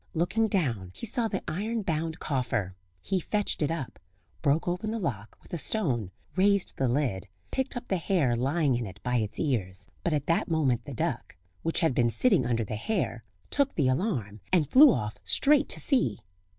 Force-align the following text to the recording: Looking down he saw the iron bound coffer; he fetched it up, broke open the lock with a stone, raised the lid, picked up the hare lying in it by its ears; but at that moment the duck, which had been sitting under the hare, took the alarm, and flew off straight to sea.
Looking 0.15 0.47
down 0.47 0.89
he 0.95 1.05
saw 1.05 1.27
the 1.27 1.43
iron 1.47 1.83
bound 1.83 2.17
coffer; 2.17 2.75
he 3.03 3.19
fetched 3.19 3.61
it 3.61 3.69
up, 3.69 3.99
broke 4.41 4.67
open 4.67 4.89
the 4.89 4.97
lock 4.97 5.37
with 5.43 5.53
a 5.53 5.59
stone, 5.59 6.09
raised 6.35 6.75
the 6.77 6.87
lid, 6.87 7.27
picked 7.51 7.77
up 7.77 7.87
the 7.87 7.97
hare 7.97 8.35
lying 8.35 8.73
in 8.75 8.87
it 8.87 8.99
by 9.03 9.17
its 9.17 9.39
ears; 9.39 9.89
but 10.03 10.11
at 10.11 10.25
that 10.25 10.49
moment 10.49 10.85
the 10.85 10.95
duck, 10.95 11.35
which 11.61 11.81
had 11.81 11.93
been 11.93 12.09
sitting 12.09 12.47
under 12.47 12.63
the 12.63 12.77
hare, 12.77 13.23
took 13.51 13.75
the 13.75 13.89
alarm, 13.89 14.41
and 14.51 14.71
flew 14.71 14.91
off 14.91 15.19
straight 15.23 15.69
to 15.69 15.79
sea. 15.79 16.21